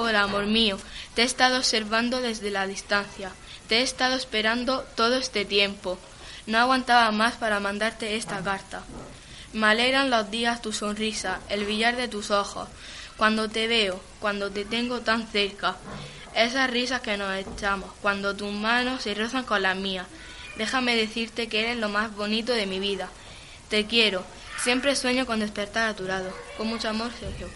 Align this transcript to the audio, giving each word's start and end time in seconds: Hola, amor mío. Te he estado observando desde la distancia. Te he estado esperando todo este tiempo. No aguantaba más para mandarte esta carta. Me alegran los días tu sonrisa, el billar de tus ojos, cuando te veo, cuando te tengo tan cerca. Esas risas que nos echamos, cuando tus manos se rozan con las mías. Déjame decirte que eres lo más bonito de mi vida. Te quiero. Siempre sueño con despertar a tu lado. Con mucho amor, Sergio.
Hola, 0.00 0.22
amor 0.22 0.46
mío. 0.46 0.78
Te 1.16 1.22
he 1.22 1.24
estado 1.24 1.56
observando 1.56 2.20
desde 2.20 2.52
la 2.52 2.68
distancia. 2.68 3.32
Te 3.66 3.78
he 3.78 3.82
estado 3.82 4.14
esperando 4.14 4.82
todo 4.94 5.16
este 5.16 5.44
tiempo. 5.44 5.98
No 6.46 6.58
aguantaba 6.58 7.10
más 7.10 7.34
para 7.34 7.58
mandarte 7.58 8.14
esta 8.14 8.40
carta. 8.44 8.84
Me 9.52 9.66
alegran 9.66 10.08
los 10.08 10.30
días 10.30 10.62
tu 10.62 10.72
sonrisa, 10.72 11.40
el 11.48 11.64
billar 11.64 11.96
de 11.96 12.06
tus 12.06 12.30
ojos, 12.30 12.68
cuando 13.16 13.48
te 13.48 13.66
veo, 13.66 14.00
cuando 14.20 14.52
te 14.52 14.64
tengo 14.64 15.00
tan 15.00 15.26
cerca. 15.26 15.74
Esas 16.32 16.70
risas 16.70 17.00
que 17.00 17.16
nos 17.16 17.34
echamos, 17.34 17.90
cuando 18.00 18.36
tus 18.36 18.52
manos 18.52 19.02
se 19.02 19.14
rozan 19.14 19.42
con 19.42 19.62
las 19.62 19.76
mías. 19.76 20.06
Déjame 20.56 20.94
decirte 20.94 21.48
que 21.48 21.58
eres 21.58 21.76
lo 21.76 21.88
más 21.88 22.14
bonito 22.14 22.52
de 22.52 22.66
mi 22.66 22.78
vida. 22.78 23.08
Te 23.68 23.86
quiero. 23.86 24.24
Siempre 24.62 24.94
sueño 24.94 25.26
con 25.26 25.40
despertar 25.40 25.88
a 25.88 25.96
tu 25.96 26.04
lado. 26.04 26.32
Con 26.56 26.68
mucho 26.68 26.88
amor, 26.88 27.10
Sergio. 27.18 27.48